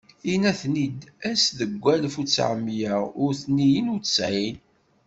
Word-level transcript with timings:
Yenna-ten-id 0.29 0.99
ass 1.29 1.43
deg 1.57 1.71
walef 1.81 2.15
uttɛemya 2.21 2.93
u 3.23 3.25
tniyen 3.39 3.91
u 3.95 3.97
ttɛin. 3.99 4.57